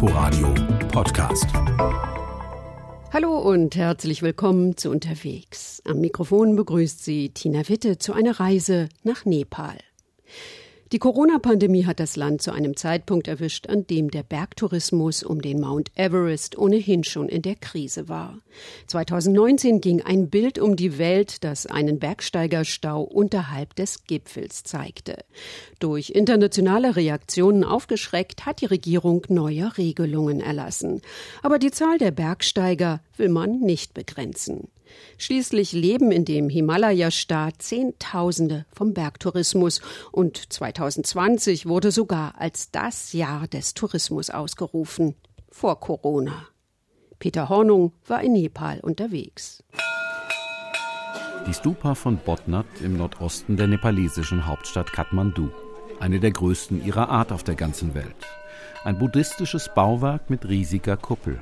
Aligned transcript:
Inforadio 0.00 0.54
Podcast. 0.92 1.46
Hallo 3.12 3.36
und 3.36 3.74
herzlich 3.74 4.22
willkommen 4.22 4.76
zu 4.76 4.90
Unterwegs. 4.90 5.82
Am 5.84 6.00
Mikrofon 6.00 6.54
begrüßt 6.54 7.04
Sie 7.04 7.30
Tina 7.30 7.68
Witte 7.68 7.98
zu 7.98 8.12
einer 8.12 8.38
Reise 8.38 8.90
nach 9.02 9.24
Nepal. 9.24 9.76
Die 10.90 10.98
Corona-Pandemie 10.98 11.84
hat 11.84 12.00
das 12.00 12.16
Land 12.16 12.40
zu 12.40 12.50
einem 12.50 12.74
Zeitpunkt 12.74 13.28
erwischt, 13.28 13.68
an 13.68 13.86
dem 13.86 14.10
der 14.10 14.22
Bergtourismus 14.22 15.22
um 15.22 15.42
den 15.42 15.60
Mount 15.60 15.90
Everest 15.96 16.56
ohnehin 16.56 17.04
schon 17.04 17.28
in 17.28 17.42
der 17.42 17.56
Krise 17.56 18.08
war. 18.08 18.38
2019 18.86 19.82
ging 19.82 20.00
ein 20.00 20.30
Bild 20.30 20.58
um 20.58 20.76
die 20.76 20.96
Welt, 20.96 21.44
das 21.44 21.66
einen 21.66 21.98
Bergsteigerstau 21.98 23.02
unterhalb 23.02 23.74
des 23.74 24.04
Gipfels 24.04 24.62
zeigte. 24.62 25.18
Durch 25.78 26.08
internationale 26.08 26.96
Reaktionen 26.96 27.64
aufgeschreckt 27.64 28.46
hat 28.46 28.62
die 28.62 28.66
Regierung 28.66 29.26
neue 29.28 29.76
Regelungen 29.76 30.40
erlassen. 30.40 31.02
Aber 31.42 31.58
die 31.58 31.70
Zahl 31.70 31.98
der 31.98 32.12
Bergsteiger 32.12 33.00
will 33.18 33.28
man 33.28 33.60
nicht 33.60 33.92
begrenzen. 33.92 34.68
Schließlich 35.18 35.72
leben 35.72 36.12
in 36.12 36.24
dem 36.24 36.48
Himalaya-Staat 36.48 37.62
Zehntausende 37.62 38.66
vom 38.72 38.94
Bergtourismus 38.94 39.80
und 40.12 40.52
2020 40.52 41.66
wurde 41.66 41.90
sogar 41.90 42.34
als 42.38 42.70
das 42.70 43.12
Jahr 43.12 43.48
des 43.48 43.74
Tourismus 43.74 44.30
ausgerufen, 44.30 45.14
vor 45.50 45.80
Corona. 45.80 46.46
Peter 47.18 47.48
Hornung 47.48 47.92
war 48.06 48.22
in 48.22 48.32
Nepal 48.32 48.80
unterwegs. 48.80 49.64
Die 51.46 51.54
Stupa 51.54 51.94
von 51.94 52.18
Botnat 52.18 52.66
im 52.82 52.96
Nordosten 52.96 53.56
der 53.56 53.66
nepalesischen 53.66 54.46
Hauptstadt 54.46 54.92
Kathmandu, 54.92 55.50
eine 55.98 56.20
der 56.20 56.30
größten 56.30 56.84
ihrer 56.84 57.08
Art 57.08 57.32
auf 57.32 57.42
der 57.42 57.54
ganzen 57.54 57.94
Welt. 57.94 58.16
Ein 58.84 58.98
buddhistisches 58.98 59.70
Bauwerk 59.74 60.30
mit 60.30 60.46
riesiger 60.46 60.96
Kuppel. 60.96 61.40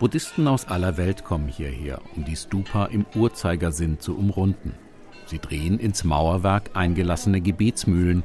Buddhisten 0.00 0.48
aus 0.48 0.66
aller 0.66 0.96
Welt 0.96 1.24
kommen 1.24 1.46
hierher, 1.46 2.00
um 2.16 2.24
die 2.24 2.34
Stupa 2.34 2.86
im 2.86 3.06
Uhrzeigersinn 3.14 4.00
zu 4.00 4.16
umrunden. 4.16 4.74
Sie 5.26 5.38
drehen 5.38 5.78
ins 5.78 6.02
Mauerwerk 6.02 6.70
eingelassene 6.74 7.40
Gebetsmühlen 7.40 8.24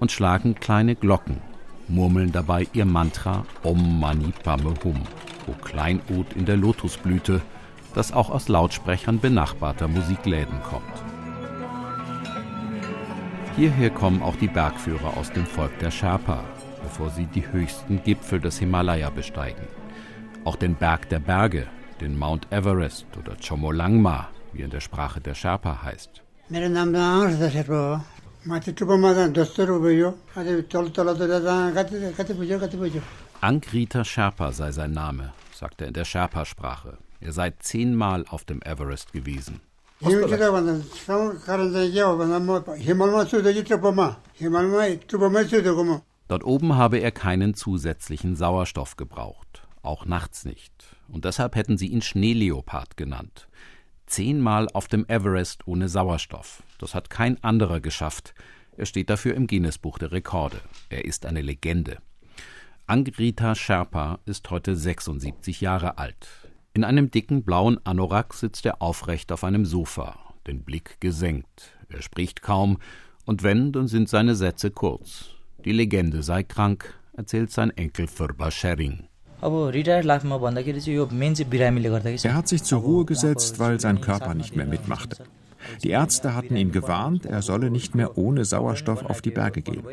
und 0.00 0.10
schlagen 0.10 0.54
kleine 0.54 0.94
Glocken, 0.94 1.42
murmeln 1.88 2.32
dabei 2.32 2.66
ihr 2.72 2.86
Mantra 2.86 3.44
Om 3.62 4.00
Mani 4.00 4.32
Padme 4.42 4.72
Hum, 4.82 5.02
O 5.46 5.52
Kleinod 5.62 6.32
in 6.34 6.46
der 6.46 6.56
Lotusblüte, 6.56 7.42
das 7.94 8.12
auch 8.12 8.30
aus 8.30 8.48
Lautsprechern 8.48 9.20
benachbarter 9.20 9.88
Musikläden 9.88 10.62
kommt. 10.62 10.84
Hierher 13.56 13.90
kommen 13.90 14.22
auch 14.22 14.36
die 14.36 14.48
Bergführer 14.48 15.18
aus 15.18 15.30
dem 15.32 15.44
Volk 15.44 15.78
der 15.80 15.90
Sherpa, 15.90 16.44
bevor 16.82 17.10
sie 17.10 17.26
die 17.26 17.46
höchsten 17.46 18.02
Gipfel 18.02 18.40
des 18.40 18.58
Himalaya 18.58 19.10
besteigen. 19.10 19.79
Auch 20.42 20.56
den 20.56 20.74
Berg 20.74 21.10
der 21.10 21.18
Berge, 21.18 21.66
den 22.00 22.18
Mount 22.18 22.50
Everest 22.50 23.04
oder 23.18 23.36
Chomolangma, 23.46 24.28
wie 24.54 24.62
in 24.62 24.70
der 24.70 24.80
Sprache 24.80 25.20
der 25.20 25.34
Sherpa 25.34 25.82
heißt. 25.82 26.22
Angrita 33.42 34.02
Sherpa 34.02 34.52
sei 34.52 34.72
sein 34.72 34.92
Name, 34.92 35.32
sagt 35.54 35.82
er 35.82 35.88
in 35.88 35.94
der 35.94 36.06
Sherpa-Sprache. 36.06 36.96
Er 37.20 37.32
sei 37.32 37.52
zehnmal 37.58 38.24
auf 38.26 38.44
dem 38.44 38.62
Everest 38.62 39.12
gewesen. 39.12 39.60
Dort 46.28 46.44
oben 46.44 46.76
habe 46.76 46.98
er 46.98 47.10
keinen 47.10 47.54
zusätzlichen 47.54 48.36
Sauerstoff 48.36 48.96
gebraucht 48.96 49.50
auch 49.82 50.06
nachts 50.06 50.44
nicht. 50.44 50.72
Und 51.08 51.24
deshalb 51.24 51.56
hätten 51.56 51.78
sie 51.78 51.88
ihn 51.88 52.02
Schneeleopard 52.02 52.96
genannt. 52.96 53.48
Zehnmal 54.06 54.68
auf 54.72 54.88
dem 54.88 55.06
Everest 55.08 55.66
ohne 55.66 55.88
Sauerstoff. 55.88 56.62
Das 56.78 56.94
hat 56.94 57.10
kein 57.10 57.42
anderer 57.44 57.80
geschafft. 57.80 58.34
Er 58.76 58.86
steht 58.86 59.10
dafür 59.10 59.34
im 59.34 59.46
Guinness-Buch 59.46 59.98
der 59.98 60.12
Rekorde. 60.12 60.60
Er 60.88 61.04
ist 61.04 61.26
eine 61.26 61.42
Legende. 61.42 61.98
Angrita 62.86 63.54
Sherpa 63.54 64.18
ist 64.24 64.50
heute 64.50 64.74
76 64.74 65.60
Jahre 65.60 65.98
alt. 65.98 66.26
In 66.72 66.84
einem 66.84 67.10
dicken 67.10 67.44
blauen 67.44 67.78
Anorak 67.84 68.34
sitzt 68.34 68.66
er 68.66 68.80
aufrecht 68.82 69.32
auf 69.32 69.44
einem 69.44 69.64
Sofa, 69.64 70.18
den 70.46 70.62
Blick 70.62 71.00
gesenkt. 71.00 71.76
Er 71.88 72.02
spricht 72.02 72.42
kaum, 72.42 72.78
und 73.26 73.42
wenn, 73.42 73.72
dann 73.72 73.86
sind 73.86 74.08
seine 74.08 74.34
Sätze 74.34 74.70
kurz. 74.70 75.30
Die 75.64 75.72
Legende 75.72 76.22
sei 76.22 76.42
krank, 76.42 76.98
erzählt 77.12 77.50
sein 77.50 77.70
Enkel 77.70 78.06
Furba 78.06 78.50
Shering. 78.50 79.09
Er 82.22 82.34
hat 82.34 82.48
sich 82.48 82.62
zur 82.62 82.80
Ruhe 82.80 83.04
gesetzt, 83.04 83.58
weil 83.58 83.80
sein 83.80 84.00
Körper 84.00 84.34
nicht 84.34 84.56
mehr 84.56 84.66
mitmachte. 84.66 85.24
Die 85.82 85.90
Ärzte 85.90 86.34
hatten 86.34 86.56
ihn 86.56 86.72
gewarnt, 86.72 87.26
er 87.26 87.42
solle 87.42 87.70
nicht 87.70 87.94
mehr 87.94 88.18
ohne 88.18 88.44
Sauerstoff 88.44 89.04
auf 89.04 89.22
die 89.22 89.30
Berge 89.30 89.62
gehen. 89.62 89.84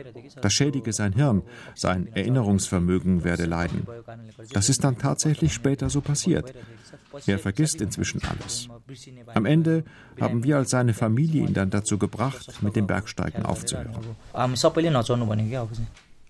Das 0.41 0.53
schädige 0.53 0.93
sein 0.93 1.13
Hirn, 1.13 1.43
sein 1.75 2.07
Erinnerungsvermögen 2.13 3.23
werde 3.23 3.45
leiden. 3.45 3.85
Das 4.53 4.69
ist 4.69 4.83
dann 4.83 4.97
tatsächlich 4.97 5.53
später 5.53 5.89
so 5.89 6.01
passiert. 6.01 6.53
Er 7.25 7.39
vergisst 7.39 7.81
inzwischen 7.81 8.21
alles. 8.23 8.67
Am 9.33 9.45
Ende 9.45 9.83
haben 10.19 10.43
wir 10.43 10.57
als 10.57 10.71
seine 10.71 10.93
Familie 10.93 11.43
ihn 11.43 11.53
dann 11.53 11.69
dazu 11.69 11.97
gebracht, 11.97 12.61
mit 12.61 12.75
dem 12.75 12.87
Bergsteigen 12.87 13.45
aufzuhören. 13.45 14.15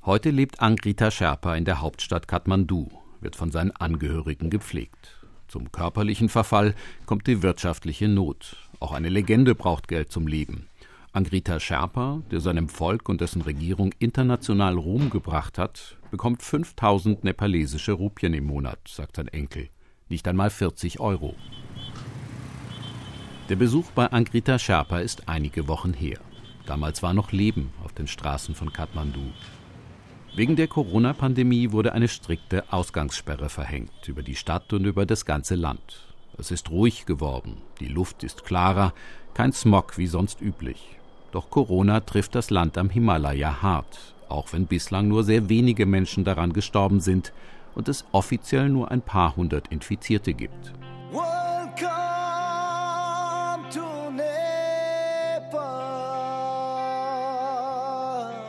Heute 0.06 0.30
lebt 0.30 0.62
Angrita 0.62 1.12
Sherpa 1.12 1.56
in 1.56 1.66
der 1.66 1.82
Hauptstadt 1.82 2.28
Kathmandu 2.28 2.90
wird 3.22 3.36
von 3.36 3.52
seinen 3.52 3.72
Angehörigen 3.72 4.50
gepflegt. 4.50 5.18
Zum 5.48 5.72
körperlichen 5.72 6.30
Verfall 6.30 6.76
kommt 7.06 7.28
die 7.28 7.42
wirtschaftliche 7.42 8.08
Not. 8.08 8.58
Auch 8.80 8.92
eine 8.92 9.10
Legende 9.10 9.56
braucht 9.56 9.88
Geld 9.88 10.12
zum 10.12 10.28
Leben. 10.28 10.68
Angrita 11.14 11.60
Sherpa, 11.60 12.22
der 12.30 12.42
seinem 12.42 12.70
Volk 12.70 13.10
und 13.10 13.22
dessen 13.22 13.42
Regierung 13.42 13.92
international 13.98 14.78
Ruhm 14.78 15.10
gebracht 15.10 15.58
hat, 15.58 15.98
bekommt 16.12 16.44
5000 16.44 17.24
nepalesische 17.24 17.94
Rupien 17.94 18.34
im 18.34 18.46
Monat, 18.46 18.80
sagt 18.88 19.16
sein 19.16 19.28
Enkel. 19.30 19.70
Nicht 20.10 20.28
einmal 20.28 20.50
40 20.50 21.00
Euro. 21.00 21.36
Der 23.50 23.56
Besuch 23.56 23.90
bei 23.92 24.08
Angrita 24.08 24.60
Sherpa 24.60 25.00
ist 25.00 25.30
einige 25.30 25.68
Wochen 25.68 25.94
her. 25.94 26.20
Damals 26.66 27.02
war 27.02 27.14
noch 27.14 27.32
Leben 27.32 27.72
auf 27.84 27.94
den 27.94 28.08
Straßen 28.08 28.54
von 28.54 28.74
Kathmandu. 28.74 29.32
Wegen 30.38 30.56
der 30.56 30.68
Corona-Pandemie 30.68 31.72
wurde 31.72 31.94
eine 31.94 32.08
strikte 32.08 32.72
Ausgangssperre 32.72 33.50
verhängt 33.50 34.08
über 34.08 34.22
die 34.22 34.36
Stadt 34.36 34.72
und 34.72 34.86
über 34.86 35.08
das 35.08 35.26
ganze 35.26 35.56
Land. 35.56 36.06
Es 36.38 36.52
ist 36.52 36.70
ruhig 36.70 37.08
geworden, 37.08 37.58
die 37.80 37.88
Luft 37.88 38.24
ist 38.24 38.46
klarer, 38.46 38.94
kein 39.34 39.52
Smog 39.52 39.98
wie 39.98 40.06
sonst 40.06 40.40
üblich. 40.40 41.00
Doch 41.32 41.50
Corona 41.50 42.02
trifft 42.02 42.36
das 42.36 42.52
Land 42.52 42.78
am 42.78 42.92
Himalaya 42.92 43.64
hart, 43.64 44.14
auch 44.30 44.54
wenn 44.54 44.68
bislang 44.68 45.08
nur 45.08 45.24
sehr 45.24 45.50
wenige 45.50 45.88
Menschen 45.88 46.24
daran 46.24 46.54
gestorben 46.54 47.00
sind 47.00 47.34
und 47.74 47.90
es 47.90 48.06
offiziell 48.12 48.70
nur 48.70 48.92
ein 48.92 49.02
paar 49.02 49.36
hundert 49.38 49.70
Infizierte 49.70 50.36
gibt. 50.36 50.72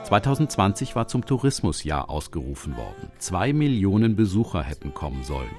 2020 0.08 0.96
war 0.96 1.06
zum 1.06 1.26
Tourismusjahr 1.26 2.08
ausgerufen 2.08 2.78
worden. 2.78 3.12
Zwei 3.18 3.52
Millionen 3.52 4.16
Besucher 4.16 4.62
hätten 4.62 4.94
kommen 4.94 5.22
sollen. 5.22 5.54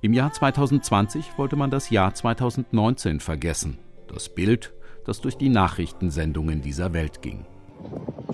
Im 0.00 0.12
Jahr 0.12 0.32
2020 0.32 1.36
wollte 1.38 1.56
man 1.56 1.68
das 1.68 1.90
Jahr 1.90 2.14
2019 2.14 3.18
vergessen. 3.18 3.80
Das 4.06 4.28
Bild, 4.28 4.72
das 5.04 5.20
durch 5.20 5.36
die 5.38 5.48
Nachrichtensendungen 5.48 6.62
dieser 6.62 6.92
Welt 6.92 7.20
ging. 7.20 7.46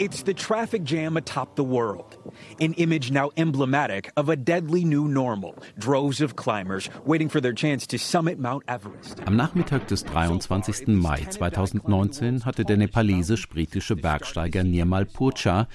It's 0.01 0.25
the 0.25 0.35
traffic 0.35 0.83
jam 0.83 1.17
atop 1.17 1.55
the 1.55 1.63
world. 1.63 2.19
An 2.61 2.73
image 2.75 3.13
now 3.13 3.31
emblematic 3.37 4.11
of 4.17 4.29
a 4.29 4.37
deadly 4.37 4.85
new 4.85 5.07
normal. 5.07 5.55
Droves 5.79 6.21
of 6.21 6.35
climbers 6.35 6.91
waiting 7.07 7.29
for 7.29 7.41
their 7.41 7.53
chance 7.53 7.87
to 7.89 7.99
summit 7.99 8.39
Mount 8.39 8.65
Everest. 8.67 9.21
Am 9.27 9.37
Nachmittag 9.37 9.87
des 9.87 10.03
23. 10.03 10.89
Mai 10.89 11.21
2019 11.31 12.45
hatte 12.45 12.65
der 12.65 12.77
nepalesisch-britische 12.77 13.95
Bergsteiger 13.95 14.65
Nirmal 14.65 15.05
Purcha 15.05 15.69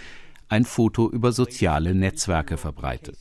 ein 0.49 0.65
Foto 0.65 1.09
über 1.09 1.31
soziale 1.31 1.93
Netzwerke 1.93 2.57
verbreitet. 2.57 3.19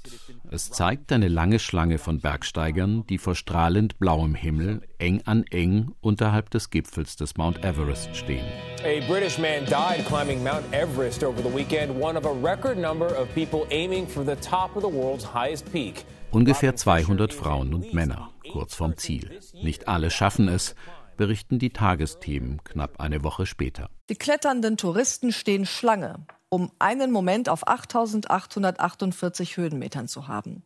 Es 0.50 0.71
zeigt 0.71 1.12
eine 1.12 1.29
lange 1.29 1.59
Schlange 1.59 1.99
von 1.99 2.21
Bergsteigern, 2.21 3.06
die 3.06 3.19
vor 3.19 3.35
strahlend 3.35 3.99
blauem 3.99 4.35
Himmel 4.35 4.81
eng 4.99 5.21
an 5.27 5.45
eng 5.50 5.93
unterhalb 6.00 6.49
des 6.50 6.71
Gipfels 6.71 7.17
des 7.17 7.37
Mount 7.37 7.62
Everest 7.65 8.17
stehen. 8.17 8.47
A 8.83 9.06
British 9.06 9.39
man 9.39 9.67
died 9.67 10.06
climbing 10.06 10.43
Mount 10.43 10.65
Everest 10.73 11.23
over 11.23 11.43
the 11.43 11.55
weekend, 11.55 11.91
one 12.00 12.17
of 12.17 12.25
a 12.25 12.33
record 12.33 12.79
number 12.79 13.06
of 13.06 13.29
people 13.35 13.67
aiming 13.71 14.06
for 14.06 14.25
the 14.25 14.37
top 14.37 14.75
of 14.75 14.83
the 14.83 14.91
world's 14.91 15.35
highest 15.35 15.71
peak. 15.71 16.06
Ungefähr 16.31 16.75
200 16.75 17.35
Frauen 17.35 17.75
und 17.75 17.93
Männer, 17.93 18.31
kurz 18.50 18.75
vorm 18.75 18.97
Ziel. 18.97 19.41
Nicht 19.62 19.87
alle 19.87 20.11
schaffen 20.11 20.49
es, 20.49 20.75
berichten 21.19 21.59
die 21.59 21.71
Tagesthemen 21.71 22.65
knapp 22.65 23.00
eine 23.00 23.23
Woche 23.23 23.45
später. 23.45 23.91
Die 24.09 24.17
kletternden 24.17 24.79
Touristen 24.79 25.33
stehen 25.33 25.67
Schlange. 25.67 26.27
Um 26.50 26.71
einen 26.79 27.11
Moment 27.11 27.49
auf 27.49 27.67
8848 27.67 29.56
Höhenmetern 29.56 30.09
zu 30.09 30.29
haben. 30.29 30.62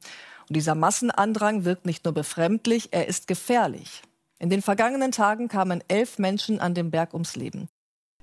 Und 0.48 0.56
dieser 0.56 0.74
Massenandrang 0.74 1.64
wirkt 1.64 1.86
nicht 1.86 2.04
nur 2.04 2.14
befremdlich, 2.14 2.88
er 2.92 3.08
ist 3.08 3.26
gefährlich. 3.26 4.02
In 4.38 4.50
den 4.50 4.62
vergangenen 4.62 5.12
Tagen 5.12 5.48
kamen 5.48 5.82
elf 5.88 6.18
Menschen 6.18 6.60
an 6.60 6.74
dem 6.74 6.90
Berg 6.90 7.14
ums 7.14 7.36
Leben. 7.36 7.68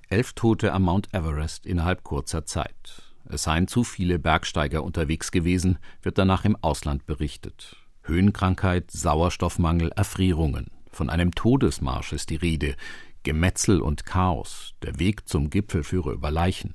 Elf 0.08 0.32
Tote 0.34 0.72
am 0.72 0.82
Mount 0.82 1.14
Everest 1.14 1.66
innerhalb 1.66 2.04
kurzer 2.04 2.44
Zeit. 2.44 3.02
Es 3.28 3.44
seien 3.44 3.68
zu 3.68 3.84
viele 3.84 4.18
Bergsteiger 4.18 4.82
unterwegs 4.82 5.30
gewesen, 5.30 5.78
wird 6.02 6.18
danach 6.18 6.44
im 6.44 6.56
Ausland 6.56 7.06
berichtet. 7.06 7.76
Höhenkrankheit, 8.02 8.90
Sauerstoffmangel, 8.90 9.92
Erfrierungen. 9.92 10.66
Von 10.90 11.10
einem 11.10 11.34
Todesmarsch 11.34 12.12
ist 12.12 12.30
die 12.30 12.36
Rede. 12.36 12.74
Gemetzel 13.22 13.80
und 13.80 14.04
Chaos. 14.04 14.74
Der 14.82 14.98
Weg 14.98 15.28
zum 15.28 15.48
Gipfel 15.48 15.84
führe 15.84 16.12
über 16.12 16.30
Leichen. 16.30 16.74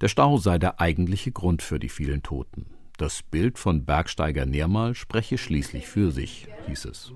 Der 0.00 0.08
Stau 0.08 0.36
sei 0.38 0.58
der 0.58 0.80
eigentliche 0.80 1.32
Grund 1.32 1.62
für 1.62 1.78
die 1.78 1.88
vielen 1.88 2.22
Toten. 2.22 2.66
Das 2.96 3.22
Bild 3.22 3.58
von 3.58 3.84
Bergsteiger 3.84 4.46
Nirmal 4.46 4.94
spreche 4.94 5.38
schließlich 5.38 5.88
für 5.88 6.12
sich, 6.12 6.48
hieß 6.66 6.84
es. 6.86 7.12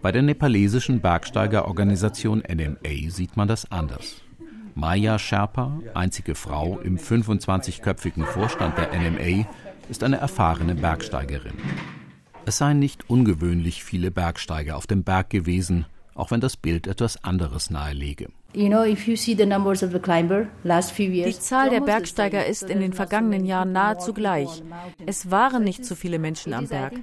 Bei 0.00 0.12
der 0.12 0.22
nepalesischen 0.22 1.00
Bergsteigerorganisation 1.00 2.42
NMA 2.48 3.10
sieht 3.10 3.36
man 3.36 3.48
das 3.48 3.70
anders. 3.70 4.22
Maya 4.74 5.18
Sherpa, 5.18 5.80
einzige 5.94 6.34
Frau 6.36 6.78
im 6.78 6.98
25-köpfigen 6.98 8.24
Vorstand 8.24 8.78
der 8.78 8.90
NMA, 8.96 9.46
ist 9.88 10.04
eine 10.04 10.18
erfahrene 10.18 10.76
Bergsteigerin. 10.76 11.54
Es 12.46 12.58
seien 12.58 12.78
nicht 12.78 13.10
ungewöhnlich 13.10 13.82
viele 13.82 14.10
Bergsteiger 14.10 14.76
auf 14.76 14.86
dem 14.86 15.02
Berg 15.02 15.30
gewesen, 15.30 15.86
auch 16.14 16.30
wenn 16.30 16.40
das 16.40 16.56
Bild 16.56 16.86
etwas 16.86 17.24
anderes 17.24 17.70
nahelege. 17.70 18.28
Die 18.54 18.70
Zahl 21.38 21.68
der 21.68 21.80
Bergsteiger 21.80 22.46
ist 22.46 22.62
in 22.62 22.80
den 22.80 22.94
vergangenen 22.94 23.44
Jahren 23.44 23.72
nahezu 23.72 24.14
gleich. 24.14 24.62
Es 25.04 25.30
waren 25.30 25.64
nicht 25.64 25.84
so 25.84 25.94
viele 25.94 26.18
Menschen 26.18 26.54
am 26.54 26.66
Berg. 26.66 26.94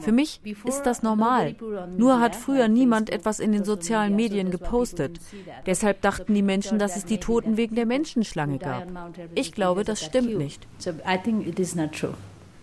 Für 0.00 0.12
mich 0.12 0.40
ist 0.64 0.84
das 0.84 1.02
normal. 1.02 1.54
Nur 1.98 2.18
hat 2.20 2.34
früher 2.34 2.68
niemand 2.68 3.10
etwas 3.10 3.40
in 3.40 3.52
den 3.52 3.64
sozialen 3.64 4.16
Medien 4.16 4.50
gepostet. 4.50 5.20
Deshalb 5.66 6.00
dachten 6.00 6.32
die 6.32 6.40
Menschen, 6.40 6.78
dass 6.78 6.96
es 6.96 7.04
die 7.04 7.18
Toten 7.18 7.58
wegen 7.58 7.74
der 7.74 7.84
Menschenschlange 7.84 8.56
gab. 8.56 8.86
Ich 9.34 9.52
glaube, 9.52 9.84
das 9.84 10.02
stimmt 10.02 10.38
nicht. 10.38 10.66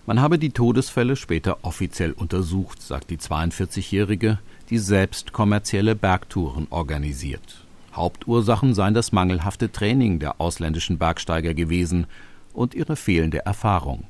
Man 0.07 0.21
habe 0.21 0.39
die 0.39 0.49
Todesfälle 0.49 1.17
später 1.17 1.59
offiziell 1.61 2.13
untersucht, 2.13 2.81
sagt 2.81 3.11
die 3.11 3.17
42-Jährige, 3.17 4.39
die 4.71 4.79
selbst 4.79 5.33
kommerzielle 5.33 5.95
Bergtouren 5.95 6.65
organisiert. 6.71 7.62
Hauptursachen 7.95 8.73
seien 8.73 8.93
das 8.93 9.11
mangelhafte 9.11 9.71
Training 9.71 10.19
der 10.19 10.41
ausländischen 10.41 10.97
Bergsteiger 10.97 11.53
gewesen 11.53 12.07
und 12.53 12.73
ihre 12.75 12.95
fehlende 12.95 13.45
Erfahrung. 13.45 14.05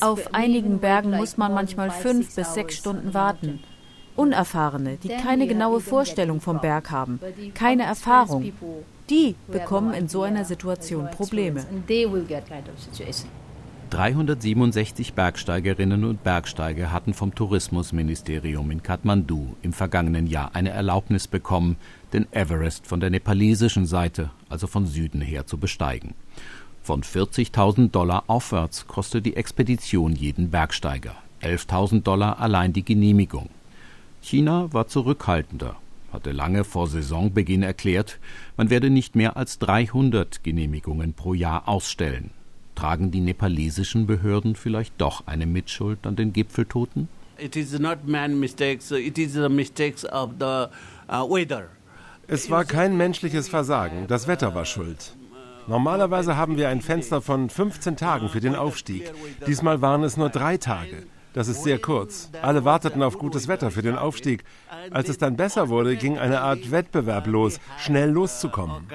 Auf 0.00 0.34
einigen 0.34 0.78
Bergen 0.78 1.10
muss 1.16 1.36
man 1.36 1.54
manchmal 1.54 1.90
fünf 1.90 2.34
bis 2.34 2.54
sechs 2.54 2.76
Stunden 2.76 3.14
warten. 3.14 3.60
Unerfahrene, 4.16 4.96
die 4.96 5.08
keine 5.08 5.46
genaue 5.46 5.80
Vorstellung 5.80 6.40
vom 6.40 6.60
Berg 6.60 6.90
haben, 6.90 7.20
keine 7.54 7.82
Erfahrung, 7.84 8.52
die 9.10 9.34
bekommen 9.48 9.92
in 9.92 10.08
so 10.08 10.22
einer 10.22 10.44
Situation 10.44 11.10
Probleme. 11.10 11.64
367 13.94 15.12
Bergsteigerinnen 15.12 16.02
und 16.02 16.24
Bergsteiger 16.24 16.90
hatten 16.90 17.14
vom 17.14 17.32
Tourismusministerium 17.32 18.72
in 18.72 18.82
Kathmandu 18.82 19.54
im 19.62 19.72
vergangenen 19.72 20.26
Jahr 20.26 20.50
eine 20.56 20.70
Erlaubnis 20.70 21.28
bekommen, 21.28 21.76
den 22.12 22.26
Everest 22.32 22.88
von 22.88 22.98
der 22.98 23.10
nepalesischen 23.10 23.86
Seite, 23.86 24.30
also 24.48 24.66
von 24.66 24.86
Süden 24.86 25.20
her, 25.20 25.46
zu 25.46 25.58
besteigen. 25.58 26.14
Von 26.82 27.04
40.000 27.04 27.92
Dollar 27.92 28.24
aufwärts 28.26 28.88
kostet 28.88 29.26
die 29.26 29.36
Expedition 29.36 30.16
jeden 30.16 30.50
Bergsteiger, 30.50 31.14
11.000 31.40 32.02
Dollar 32.02 32.40
allein 32.40 32.72
die 32.72 32.84
Genehmigung. 32.84 33.48
China 34.20 34.72
war 34.72 34.88
zurückhaltender, 34.88 35.76
hatte 36.12 36.32
lange 36.32 36.64
vor 36.64 36.88
Saisonbeginn 36.88 37.62
erklärt, 37.62 38.18
man 38.56 38.70
werde 38.70 38.90
nicht 38.90 39.14
mehr 39.14 39.36
als 39.36 39.60
300 39.60 40.42
Genehmigungen 40.42 41.12
pro 41.12 41.32
Jahr 41.32 41.68
ausstellen. 41.68 42.32
Tragen 42.74 43.10
die 43.10 43.20
nepalesischen 43.20 44.06
Behörden 44.06 44.56
vielleicht 44.56 44.94
doch 44.98 45.26
eine 45.26 45.46
Mitschuld 45.46 46.06
an 46.06 46.16
den 46.16 46.32
Gipfeltoten? 46.32 47.08
It 47.38 47.56
is 47.56 47.78
not 47.78 48.06
man 48.06 48.38
mistakes, 48.38 48.90
it 48.90 49.18
is 49.18 49.32
the 49.32 49.48
mistakes 49.48 50.04
of 50.04 50.30
the 50.38 50.66
weather. 51.08 51.68
Es 52.26 52.50
war 52.50 52.64
kein 52.64 52.96
menschliches 52.96 53.48
Versagen, 53.48 54.06
das 54.06 54.26
Wetter 54.26 54.54
war 54.54 54.64
schuld. 54.64 55.14
Normalerweise 55.66 56.36
haben 56.36 56.56
wir 56.56 56.68
ein 56.68 56.80
Fenster 56.82 57.22
von 57.22 57.48
15 57.48 57.96
Tagen 57.96 58.28
für 58.28 58.40
den 58.40 58.54
Aufstieg. 58.54 59.12
Diesmal 59.46 59.80
waren 59.80 60.04
es 60.04 60.16
nur 60.16 60.28
drei 60.28 60.56
Tage. 60.58 61.04
Das 61.32 61.48
ist 61.48 61.64
sehr 61.64 61.80
kurz. 61.80 62.30
Alle 62.42 62.64
warteten 62.64 63.02
auf 63.02 63.18
gutes 63.18 63.48
Wetter 63.48 63.72
für 63.72 63.82
den 63.82 63.96
Aufstieg. 63.96 64.44
Als 64.90 65.08
es 65.08 65.18
dann 65.18 65.36
besser 65.36 65.68
wurde, 65.68 65.96
ging 65.96 66.16
eine 66.16 66.40
Art 66.40 66.70
Wettbewerb 66.70 67.26
los, 67.26 67.58
schnell 67.78 68.10
loszukommen. 68.10 68.86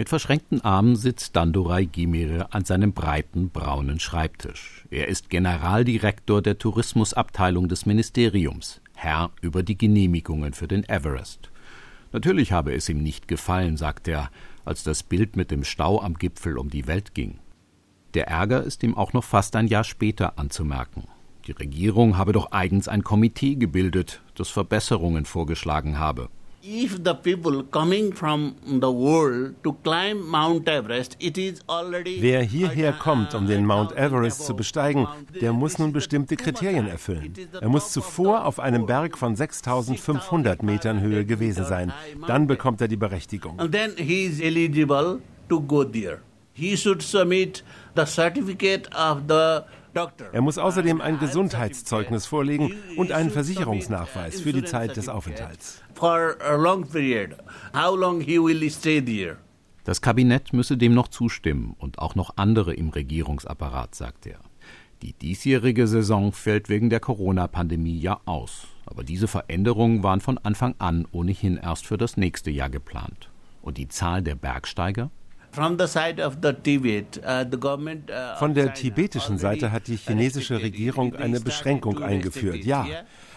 Mit 0.00 0.08
verschränkten 0.08 0.62
Armen 0.62 0.96
sitzt 0.96 1.36
Dandurai 1.36 1.84
Gimire 1.84 2.54
an 2.54 2.64
seinem 2.64 2.94
breiten 2.94 3.50
braunen 3.50 4.00
Schreibtisch. 4.00 4.86
Er 4.90 5.08
ist 5.08 5.28
Generaldirektor 5.28 6.40
der 6.40 6.56
Tourismusabteilung 6.56 7.68
des 7.68 7.84
Ministeriums, 7.84 8.80
Herr 8.94 9.30
über 9.42 9.62
die 9.62 9.76
Genehmigungen 9.76 10.54
für 10.54 10.66
den 10.66 10.88
Everest. 10.88 11.50
Natürlich 12.12 12.50
habe 12.50 12.72
es 12.72 12.88
ihm 12.88 13.02
nicht 13.02 13.28
gefallen, 13.28 13.76
sagt 13.76 14.08
er, 14.08 14.30
als 14.64 14.84
das 14.84 15.02
Bild 15.02 15.36
mit 15.36 15.50
dem 15.50 15.64
Stau 15.64 16.00
am 16.00 16.14
Gipfel 16.14 16.56
um 16.56 16.70
die 16.70 16.86
Welt 16.86 17.12
ging. 17.12 17.38
Der 18.14 18.26
Ärger 18.26 18.62
ist 18.62 18.82
ihm 18.82 18.96
auch 18.96 19.12
noch 19.12 19.24
fast 19.24 19.54
ein 19.54 19.66
Jahr 19.66 19.84
später 19.84 20.38
anzumerken. 20.38 21.08
Die 21.46 21.52
Regierung 21.52 22.16
habe 22.16 22.32
doch 22.32 22.52
eigens 22.52 22.88
ein 22.88 23.04
Komitee 23.04 23.56
gebildet, 23.56 24.22
das 24.34 24.48
Verbesserungen 24.48 25.26
vorgeschlagen 25.26 25.98
habe. 25.98 26.30
Wer 32.20 32.42
hierher 32.42 32.92
kommt, 32.92 33.34
um 33.34 33.46
den 33.46 33.66
Mount 33.66 33.92
Everest 33.92 34.44
zu 34.44 34.54
besteigen, 34.54 35.08
der 35.40 35.52
muss 35.52 35.78
nun 35.78 35.92
bestimmte 35.92 36.36
Kriterien 36.36 36.86
erfüllen. 36.86 37.32
Er 37.60 37.68
muss 37.68 37.92
zuvor 37.92 38.44
auf 38.44 38.60
einem 38.60 38.86
Berg 38.86 39.16
von 39.16 39.36
6500 39.36 40.62
Metern 40.62 41.00
Höhe 41.00 41.24
gewesen 41.24 41.64
sein. 41.64 41.92
Dann 42.26 42.46
bekommt 42.46 42.80
er 42.80 42.88
die 42.88 42.96
Berechtigung. 42.96 43.58
He 46.52 46.76
should 46.76 47.00
submit 47.00 47.62
the 47.94 48.04
certificate 48.04 48.86
of 48.94 49.22
the 49.28 49.64
er 50.32 50.40
muss 50.42 50.58
außerdem 50.58 51.00
ein 51.00 51.18
Gesundheitszeugnis 51.18 52.26
vorlegen 52.26 52.74
und 52.96 53.12
einen 53.12 53.30
Versicherungsnachweis 53.30 54.40
für 54.40 54.52
die 54.52 54.64
Zeit 54.64 54.96
des 54.96 55.08
Aufenthalts. 55.08 55.82
Das 59.84 60.00
Kabinett 60.00 60.52
müsse 60.52 60.76
dem 60.76 60.94
noch 60.94 61.08
zustimmen 61.08 61.74
und 61.78 61.98
auch 61.98 62.14
noch 62.14 62.36
andere 62.36 62.74
im 62.74 62.90
Regierungsapparat, 62.90 63.94
sagt 63.94 64.26
er. 64.26 64.38
Die 65.02 65.14
diesjährige 65.14 65.86
Saison 65.86 66.32
fällt 66.32 66.68
wegen 66.68 66.90
der 66.90 67.00
Corona-Pandemie 67.00 67.98
ja 67.98 68.20
aus. 68.26 68.66
Aber 68.84 69.02
diese 69.02 69.28
Veränderungen 69.28 70.02
waren 70.02 70.20
von 70.20 70.36
Anfang 70.38 70.74
an 70.78 71.06
ohnehin 71.10 71.56
erst 71.56 71.86
für 71.86 71.96
das 71.96 72.18
nächste 72.18 72.50
Jahr 72.50 72.68
geplant. 72.68 73.30
Und 73.62 73.78
die 73.78 73.88
Zahl 73.88 74.22
der 74.22 74.34
Bergsteiger? 74.34 75.10
Uh, 75.56 75.62
uh, 75.62 77.44
Von 78.38 78.54
der 78.54 78.72
tibetischen 78.74 79.38
Seite 79.38 79.72
hat 79.72 79.88
die 79.88 79.96
chinesische 79.96 80.62
Regierung 80.62 81.16
eine 81.16 81.40
Beschränkung 81.40 82.00
eingeführt, 82.02 82.64
ja. 82.64 82.86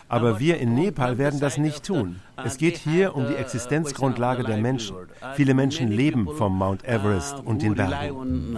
Aber 0.10 0.40
wir 0.40 0.60
in 0.60 0.76
Nepal 0.76 1.18
werden 1.18 1.40
das 1.40 1.58
nicht 1.58 1.86
tun. 1.86 2.20
Es 2.36 2.58
geht 2.58 2.78
hier 2.78 3.16
um 3.16 3.26
die 3.28 3.36
Existenzgrundlage 3.36 4.44
der 4.44 4.58
Menschen. 4.58 4.96
Viele 5.36 5.56
Menschen 5.56 5.88
leben 5.88 6.28
vom 6.38 6.56
Mount 6.56 6.84
Everest 6.86 7.40
und 7.44 7.64
den 7.64 7.74
Bergen. 7.74 8.56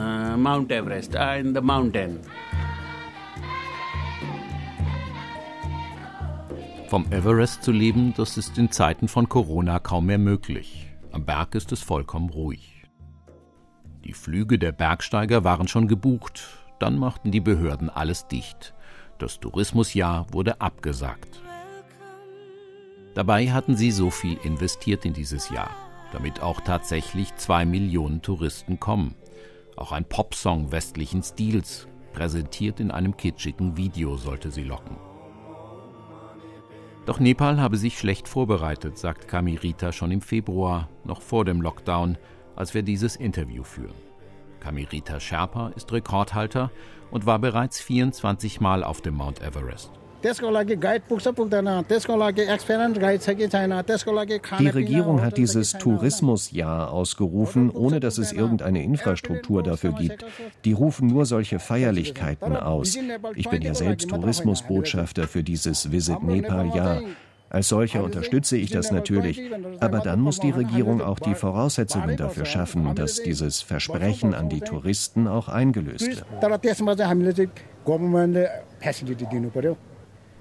Vom 6.89 7.11
Everest 7.11 7.63
zu 7.63 7.71
leben, 7.71 8.13
das 8.17 8.37
ist 8.37 8.57
in 8.57 8.71
Zeiten 8.71 9.07
von 9.07 9.29
Corona 9.29 9.79
kaum 9.79 10.07
mehr 10.07 10.17
möglich. 10.17 10.87
Am 11.13 11.25
Berg 11.25 11.55
ist 11.55 11.71
es 11.71 11.81
vollkommen 11.81 12.29
ruhig. 12.29 12.74
Die 14.05 14.13
Flüge 14.13 14.59
der 14.59 14.71
Bergsteiger 14.71 15.43
waren 15.43 15.67
schon 15.67 15.87
gebucht, 15.87 16.43
dann 16.77 16.99
machten 16.99 17.31
die 17.31 17.39
Behörden 17.39 17.89
alles 17.89 18.27
dicht. 18.27 18.75
Das 19.17 19.39
Tourismusjahr 19.39 20.27
wurde 20.31 20.61
abgesagt. 20.61 21.41
Dabei 23.15 23.51
hatten 23.51 23.75
sie 23.75 23.89
so 23.89 24.11
viel 24.11 24.37
investiert 24.43 25.05
in 25.05 25.13
dieses 25.13 25.49
Jahr, 25.49 25.71
damit 26.11 26.43
auch 26.43 26.61
tatsächlich 26.61 27.35
zwei 27.37 27.65
Millionen 27.65 28.21
Touristen 28.21 28.79
kommen. 28.79 29.15
Auch 29.75 29.91
ein 29.91 30.05
Popsong 30.05 30.71
westlichen 30.71 31.23
Stils, 31.23 31.87
präsentiert 32.13 32.79
in 32.79 32.91
einem 32.91 33.17
kitschigen 33.17 33.75
Video, 33.75 34.17
sollte 34.17 34.51
sie 34.51 34.63
locken. 34.63 34.97
Doch 37.07 37.19
Nepal 37.19 37.59
habe 37.59 37.77
sich 37.77 37.97
schlecht 37.97 38.27
vorbereitet, 38.27 38.97
sagt 38.97 39.27
Kamirita 39.27 39.91
schon 39.91 40.11
im 40.11 40.21
Februar, 40.21 40.89
noch 41.03 41.21
vor 41.21 41.45
dem 41.45 41.61
Lockdown, 41.61 42.17
als 42.55 42.73
wir 42.73 42.83
dieses 42.83 43.15
Interview 43.15 43.63
führen. 43.63 43.95
Kamirita 44.59 45.19
Sherpa 45.19 45.71
ist 45.75 45.91
Rekordhalter 45.91 46.71
und 47.11 47.25
war 47.25 47.39
bereits 47.39 47.79
24 47.81 48.61
Mal 48.61 48.83
auf 48.83 49.01
dem 49.01 49.15
Mount 49.15 49.41
Everest. 49.41 49.91
Die 50.23 50.29
Regierung 54.69 55.21
hat 55.21 55.37
dieses 55.37 55.71
Tourismusjahr 55.73 56.91
ausgerufen, 56.91 57.69
ohne 57.69 57.99
dass 57.99 58.17
es 58.17 58.31
irgendeine 58.31 58.81
Infrastruktur 58.83 59.61
dafür 59.61 59.91
gibt. 59.91 60.25
Die 60.63 60.73
rufen 60.73 61.07
nur 61.07 61.27
solche 61.27 61.59
Feierlichkeiten 61.59 62.55
aus. 62.55 62.97
Ich 63.35 63.49
bin 63.49 63.61
ja 63.61 63.75
selbst 63.75 64.09
Tourismusbotschafter 64.09 65.27
für 65.27 65.43
dieses 65.43 65.91
Visit 65.91 66.23
Nepal-Jahr. 66.23 67.03
Als 67.49 67.69
solcher 67.69 68.03
unterstütze 68.03 68.57
ich 68.57 68.71
das 68.71 68.91
natürlich, 68.91 69.41
aber 69.79 69.99
dann 69.99 70.19
muss 70.19 70.39
die 70.39 70.49
Regierung 70.49 71.01
auch 71.01 71.19
die 71.19 71.35
Voraussetzungen 71.35 72.17
dafür 72.17 72.45
schaffen, 72.45 72.95
dass 72.95 73.21
dieses 73.21 73.61
Versprechen 73.61 74.33
an 74.33 74.49
die 74.49 74.61
Touristen 74.61 75.27
auch 75.27 75.47
eingelöst 75.47 76.07
wird. 76.07 76.25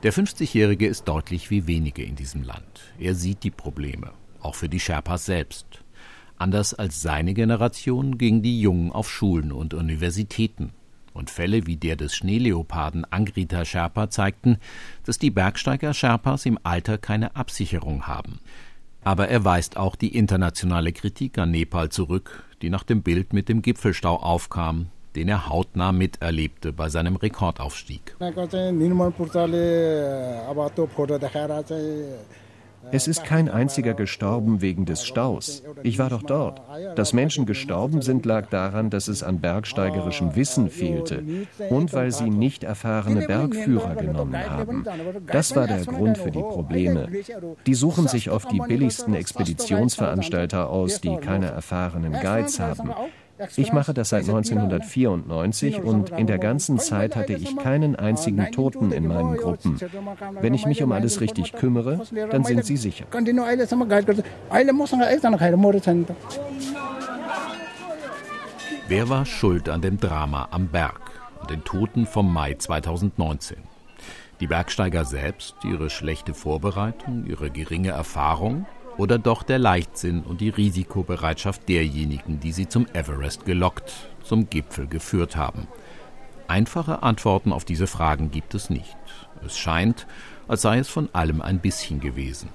Der 0.02 0.12
50-Jährige 0.12 0.86
ist 0.86 1.04
deutlich 1.04 1.50
wie 1.50 1.66
wenige 1.66 2.02
in 2.02 2.16
diesem 2.16 2.42
Land. 2.42 2.80
Er 2.98 3.14
sieht 3.14 3.42
die 3.42 3.50
Probleme, 3.50 4.10
auch 4.40 4.54
für 4.54 4.68
die 4.68 4.80
Sherpas 4.80 5.24
selbst. 5.24 5.66
Anders 6.36 6.74
als 6.74 7.00
seine 7.00 7.32
Generation 7.32 8.18
gingen 8.18 8.42
die 8.42 8.60
Jungen 8.60 8.92
auf 8.92 9.10
Schulen 9.10 9.52
und 9.52 9.72
Universitäten. 9.72 10.72
Und 11.14 11.30
Fälle 11.30 11.66
wie 11.66 11.76
der 11.76 11.96
des 11.96 12.14
Schneeleoparden 12.14 13.06
Angrita 13.10 13.64
Sherpa 13.64 14.10
zeigten, 14.10 14.58
dass 15.04 15.18
die 15.18 15.30
Bergsteiger 15.30 15.94
Sherpas 15.94 16.44
im 16.44 16.58
Alter 16.64 16.98
keine 16.98 17.34
Absicherung 17.36 18.06
haben. 18.06 18.40
Aber 19.04 19.28
er 19.28 19.44
weist 19.44 19.76
auch 19.76 19.96
die 19.96 20.16
internationale 20.16 20.92
Kritik 20.92 21.38
an 21.38 21.52
Nepal 21.52 21.88
zurück, 21.90 22.44
die 22.62 22.68
nach 22.68 22.82
dem 22.82 23.02
Bild 23.02 23.32
mit 23.32 23.48
dem 23.48 23.62
Gipfelstau 23.62 24.16
aufkam, 24.16 24.88
den 25.14 25.28
er 25.28 25.48
hautnah 25.48 25.92
miterlebte 25.92 26.72
bei 26.72 26.88
seinem 26.88 27.16
Rekordaufstieg. 27.16 28.16
Es 32.90 33.08
ist 33.08 33.24
kein 33.24 33.48
einziger 33.48 33.94
gestorben 33.94 34.60
wegen 34.60 34.84
des 34.84 35.04
Staus. 35.04 35.62
Ich 35.82 35.98
war 35.98 36.10
doch 36.10 36.22
dort. 36.22 36.62
Dass 36.96 37.12
Menschen 37.12 37.46
gestorben 37.46 38.02
sind, 38.02 38.26
lag 38.26 38.48
daran, 38.48 38.90
dass 38.90 39.08
es 39.08 39.22
an 39.22 39.40
bergsteigerischem 39.40 40.36
Wissen 40.36 40.70
fehlte 40.70 41.22
und 41.70 41.92
weil 41.92 42.12
sie 42.12 42.30
nicht 42.30 42.64
erfahrene 42.64 43.26
Bergführer 43.26 43.94
genommen 43.96 44.38
haben. 44.48 44.84
Das 45.26 45.56
war 45.56 45.66
der 45.66 45.84
Grund 45.84 46.18
für 46.18 46.30
die 46.30 46.40
Probleme. 46.40 47.08
Die 47.66 47.74
suchen 47.74 48.08
sich 48.08 48.30
oft 48.30 48.50
die 48.52 48.60
billigsten 48.60 49.14
Expeditionsveranstalter 49.14 50.68
aus, 50.68 51.00
die 51.00 51.16
keine 51.16 51.46
erfahrenen 51.46 52.12
Guides 52.12 52.60
haben. 52.60 52.92
Ich 53.56 53.72
mache 53.72 53.94
das 53.94 54.10
seit 54.10 54.22
1994 54.22 55.82
und 55.82 56.10
in 56.10 56.26
der 56.26 56.38
ganzen 56.38 56.78
Zeit 56.78 57.16
hatte 57.16 57.34
ich 57.34 57.56
keinen 57.56 57.96
einzigen 57.96 58.50
Toten 58.52 58.92
in 58.92 59.06
meinen 59.06 59.36
Gruppen. 59.36 59.78
Wenn 60.40 60.54
ich 60.54 60.66
mich 60.66 60.82
um 60.82 60.92
alles 60.92 61.20
richtig 61.20 61.52
kümmere, 61.52 62.02
dann 62.30 62.44
sind 62.44 62.64
sie 62.64 62.76
sicher. 62.76 63.06
Wer 68.88 69.08
war 69.08 69.24
schuld 69.24 69.68
an 69.68 69.80
dem 69.80 69.98
Drama 69.98 70.48
am 70.50 70.68
Berg 70.68 71.00
und 71.40 71.50
den 71.50 71.64
Toten 71.64 72.06
vom 72.06 72.32
Mai 72.32 72.54
2019? 72.54 73.56
Die 74.40 74.46
Bergsteiger 74.46 75.04
selbst, 75.04 75.54
ihre 75.64 75.88
schlechte 75.88 76.34
Vorbereitung, 76.34 77.24
ihre 77.26 77.50
geringe 77.50 77.90
Erfahrung 77.90 78.66
oder 78.96 79.18
doch 79.18 79.42
der 79.42 79.58
Leichtsinn 79.58 80.22
und 80.22 80.40
die 80.40 80.50
Risikobereitschaft 80.50 81.68
derjenigen, 81.68 82.40
die 82.40 82.52
sie 82.52 82.68
zum 82.68 82.86
Everest 82.92 83.44
gelockt, 83.44 84.08
zum 84.22 84.48
Gipfel 84.48 84.86
geführt 84.86 85.36
haben? 85.36 85.66
Einfache 86.48 87.02
Antworten 87.02 87.52
auf 87.52 87.64
diese 87.64 87.86
Fragen 87.86 88.30
gibt 88.30 88.54
es 88.54 88.70
nicht. 88.70 88.96
Es 89.44 89.58
scheint, 89.58 90.06
als 90.46 90.62
sei 90.62 90.78
es 90.78 90.88
von 90.88 91.08
allem 91.12 91.40
ein 91.40 91.60
bisschen 91.60 92.00
gewesen. 92.00 92.48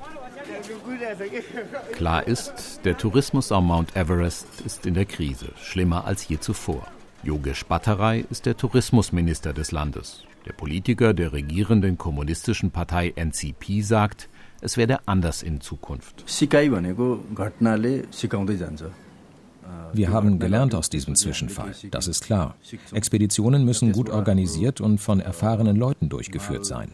Klar 1.94 2.28
ist, 2.28 2.82
der 2.84 2.98
Tourismus 2.98 3.52
am 3.52 3.68
Mount 3.68 3.96
Everest 3.96 4.62
ist 4.66 4.86
in 4.86 4.94
der 4.94 5.06
Krise, 5.06 5.52
schlimmer 5.62 6.06
als 6.06 6.28
je 6.28 6.40
zuvor. 6.40 6.88
Yogesh 7.24 7.66
Bhattarai 7.66 8.26
ist 8.30 8.46
der 8.46 8.56
Tourismusminister 8.56 9.54
des 9.54 9.72
Landes. 9.72 10.24
Der 10.46 10.54
Politiker 10.54 11.14
der 11.14 11.34
regierenden 11.34 11.98
kommunistischen 11.98 12.72
Partei 12.72 13.14
NCP 13.16 13.82
sagt, 13.82 14.30
es 14.62 14.78
werde 14.78 15.00
anders 15.08 15.44
in 15.44 15.62
Zukunft. 15.62 16.24
Wir 19.94 20.12
haben 20.12 20.40
gelernt 20.40 20.76
aus 20.76 20.90
diesem 20.90 21.16
Zwischenfall, 21.16 21.74
das 21.92 22.08
ist 22.08 22.24
klar. 22.24 22.56
Expeditionen 22.92 23.66
müssen 23.66 23.92
gut 23.92 24.10
organisiert 24.10 24.82
und 24.82 25.00
von 25.00 25.20
erfahrenen 25.20 25.76
Leuten 25.76 26.10
durchgeführt 26.10 26.66
sein. 26.66 26.94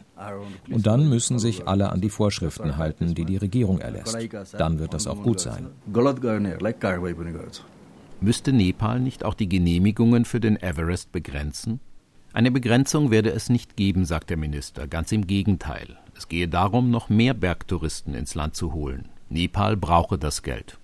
Und 0.70 0.88
dann 0.88 1.10
müssen 1.10 1.40
sich 1.40 1.68
alle 1.68 1.90
an 1.90 2.02
die 2.02 2.10
Vorschriften 2.10 2.78
halten, 2.78 3.14
die 3.14 3.26
die 3.26 3.38
Regierung 3.38 3.80
erlässt. 3.80 4.18
Dann 4.58 4.80
wird 4.80 4.94
das 4.94 5.08
auch 5.08 5.22
gut 5.24 5.40
sein. 5.40 5.68
Müsste 8.22 8.54
Nepal 8.54 9.00
nicht 9.00 9.26
auch 9.26 9.34
die 9.34 9.50
Genehmigungen 9.50 10.26
für 10.26 10.40
den 10.40 10.62
Everest 10.62 11.12
begrenzen? 11.12 11.80
Eine 12.36 12.52
Begrenzung 12.52 13.12
werde 13.12 13.32
es 13.32 13.48
nicht 13.48 13.78
geben, 13.78 14.04
sagt 14.04 14.30
der 14.30 14.36
Minister, 14.36 14.88
ganz 14.88 15.14
im 15.14 15.26
Gegenteil. 15.26 15.96
Es 16.18 16.28
gehe 16.28 16.50
darum, 16.50 16.92
noch 16.92 17.08
mehr 17.08 17.34
Bergtouristen 17.34 18.14
ins 18.14 18.36
Land 18.36 18.58
zu 18.58 18.74
holen. 18.74 19.08
Nepal 19.30 19.78
brauche 19.78 20.18
das 20.18 20.44
Geld. 20.44 20.78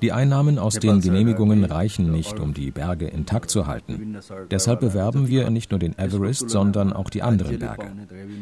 Die 0.00 0.12
Einnahmen 0.12 0.58
aus 0.58 0.78
den 0.78 1.00
Genehmigungen 1.02 1.64
reichen 1.64 2.10
nicht, 2.10 2.40
um 2.40 2.54
die 2.54 2.70
Berge 2.70 3.08
intakt 3.08 3.50
zu 3.50 3.66
halten. 3.66 4.16
Deshalb 4.50 4.80
bewerben 4.80 5.28
wir 5.28 5.50
nicht 5.50 5.70
nur 5.70 5.78
den 5.78 5.98
Everest, 5.98 6.48
sondern 6.48 6.94
auch 6.94 7.10
die 7.10 7.20
anderen 7.20 7.58
Berge. 7.58 7.92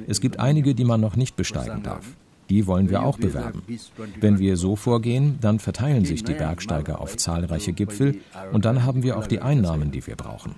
Es 0.06 0.20
gibt 0.20 0.38
einige, 0.38 0.76
die 0.76 0.84
man 0.84 1.00
noch 1.00 1.16
nicht 1.16 1.34
besteigen 1.34 1.82
darf. 1.82 2.06
Die 2.50 2.66
wollen 2.66 2.90
wir 2.90 3.02
auch 3.02 3.18
bewerben. 3.18 3.62
Wenn 4.20 4.38
wir 4.38 4.56
so 4.56 4.76
vorgehen, 4.76 5.38
dann 5.40 5.58
verteilen 5.58 6.04
sich 6.04 6.24
die 6.24 6.34
Bergsteiger 6.34 7.00
auf 7.00 7.16
zahlreiche 7.16 7.72
Gipfel 7.72 8.20
und 8.52 8.64
dann 8.64 8.84
haben 8.84 9.02
wir 9.02 9.16
auch 9.16 9.26
die 9.26 9.40
Einnahmen, 9.40 9.90
die 9.90 10.06
wir 10.06 10.16
brauchen. 10.16 10.54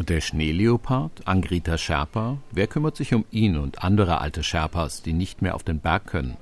Und 0.00 0.08
der 0.08 0.20
Schneeleopard, 0.22 1.12
Angrita 1.26 1.76
Sherpa, 1.76 2.38
wer 2.52 2.66
kümmert 2.66 2.96
sich 2.96 3.12
um 3.12 3.24
ihn 3.30 3.56
und 3.58 3.84
andere 3.84 4.20
alte 4.20 4.42
Sherpas, 4.42 5.02
die 5.02 5.12
nicht 5.12 5.42
mehr 5.42 5.54
auf 5.54 5.62
den 5.62 5.80
Berg 5.80 6.06
können? 6.06 6.36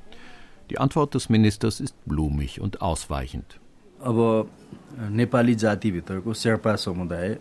Die 0.71 0.79
Antwort 0.79 1.15
des 1.15 1.29
Ministers 1.29 1.81
ist 1.81 1.95
blumig 2.05 2.61
und 2.61 2.83
ausweichend. 2.83 3.59
Aber 4.01 4.47
Nepali 5.11 5.57
Jati 5.57 6.03
Sherpa 6.35 6.77
Samudaya 6.77 7.37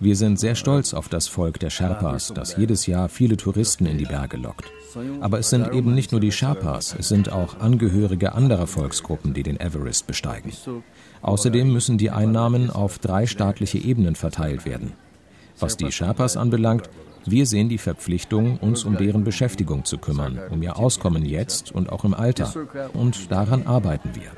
wir 0.00 0.16
sind 0.16 0.38
sehr 0.38 0.54
stolz 0.54 0.94
auf 0.94 1.08
das 1.08 1.28
Volk 1.28 1.58
der 1.60 1.70
Sherpas, 1.70 2.32
das 2.34 2.56
jedes 2.56 2.86
Jahr 2.86 3.08
viele 3.08 3.36
Touristen 3.36 3.86
in 3.86 3.98
die 3.98 4.04
Berge 4.04 4.36
lockt. 4.36 4.64
Aber 5.20 5.38
es 5.38 5.50
sind 5.50 5.72
eben 5.72 5.94
nicht 5.94 6.12
nur 6.12 6.20
die 6.20 6.32
Sherpas, 6.32 6.94
es 6.98 7.08
sind 7.08 7.30
auch 7.30 7.60
Angehörige 7.60 8.32
anderer 8.34 8.66
Volksgruppen, 8.66 9.34
die 9.34 9.42
den 9.42 9.60
Everest 9.60 10.06
besteigen. 10.06 10.52
Außerdem 11.22 11.72
müssen 11.72 11.98
die 11.98 12.10
Einnahmen 12.10 12.70
auf 12.70 12.98
drei 12.98 13.26
staatliche 13.26 13.78
Ebenen 13.78 14.14
verteilt 14.14 14.64
werden. 14.64 14.92
Was 15.58 15.76
die 15.76 15.90
Sherpas 15.90 16.36
anbelangt, 16.36 16.88
wir 17.24 17.46
sehen 17.46 17.68
die 17.68 17.78
Verpflichtung, 17.78 18.58
uns 18.58 18.84
um 18.84 18.96
deren 18.96 19.24
Beschäftigung 19.24 19.84
zu 19.84 19.98
kümmern, 19.98 20.38
um 20.50 20.62
ihr 20.62 20.78
Auskommen 20.78 21.24
jetzt 21.24 21.72
und 21.72 21.90
auch 21.90 22.04
im 22.04 22.14
Alter. 22.14 22.52
Und 22.94 23.30
daran 23.30 23.66
arbeiten 23.66 24.10
wir. 24.14 24.30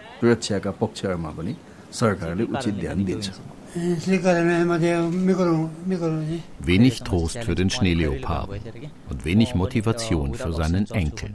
Wenig 6.58 7.02
Trost 7.02 7.38
für 7.38 7.54
den 7.54 7.70
Schneeleoparden 7.70 8.60
und 9.08 9.24
wenig 9.24 9.54
Motivation 9.54 10.34
für 10.34 10.52
seinen 10.52 10.90
Enkel. 10.90 11.34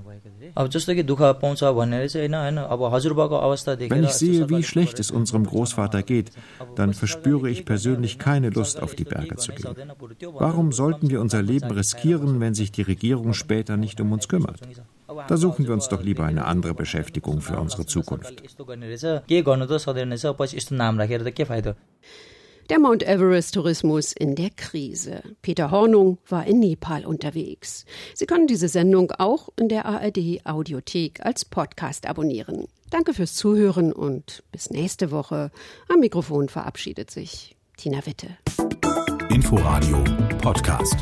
Wenn 3.89 4.03
ich 4.03 4.11
sehe, 4.11 4.49
wie 4.49 4.63
schlecht 4.63 4.99
es 4.99 5.11
unserem 5.11 5.45
Großvater 5.45 6.03
geht, 6.03 6.31
dann 6.75 6.93
verspüre 6.93 7.49
ich 7.49 7.65
persönlich 7.65 8.17
keine 8.19 8.49
Lust, 8.49 8.81
auf 8.81 8.95
die 8.95 9.05
Berge 9.05 9.37
zu 9.37 9.53
gehen. 9.53 9.75
Warum 10.33 10.71
sollten 10.71 11.09
wir 11.09 11.21
unser 11.21 11.41
Leben 11.41 11.71
riskieren, 11.71 12.39
wenn 12.39 12.53
sich 12.53 12.71
die 12.71 12.83
Regierung 12.83 13.33
später 13.33 13.77
nicht 13.77 13.99
um 14.01 14.11
uns 14.11 14.27
kümmert? 14.27 14.59
Da 15.27 15.37
suchen 15.37 15.65
wir 15.65 15.73
uns 15.73 15.89
doch 15.89 16.01
lieber 16.01 16.23
eine 16.23 16.45
andere 16.45 16.73
Beschäftigung 16.73 17.41
für 17.41 17.57
unsere 17.59 17.85
Zukunft. 17.85 18.41
Der 22.69 22.79
Mount 22.79 23.03
Everest-Tourismus 23.03 24.11
in 24.13 24.35
der 24.35 24.49
Krise. 24.49 25.21
Peter 25.43 25.69
Hornung 25.69 26.17
war 26.27 26.47
in 26.47 26.59
Nepal 26.59 27.05
unterwegs. 27.05 27.85
Sie 28.15 28.25
können 28.25 28.47
diese 28.47 28.69
Sendung 28.69 29.11
auch 29.11 29.49
in 29.55 29.69
der 29.69 29.85
ARD-Audiothek 29.85 31.23
als 31.23 31.45
Podcast 31.45 32.07
abonnieren. 32.07 32.65
Danke 32.89 33.13
fürs 33.13 33.35
Zuhören 33.35 33.93
und 33.93 34.43
bis 34.51 34.71
nächste 34.71 35.11
Woche. 35.11 35.51
Am 35.89 35.99
Mikrofon 35.99 36.49
verabschiedet 36.49 37.11
sich 37.11 37.55
Tina 37.77 38.03
Witte. 38.07 38.29
Inforadio 39.29 40.03
Podcast. 40.41 40.97